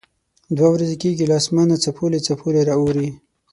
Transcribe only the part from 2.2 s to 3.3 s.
څپولی را اوري.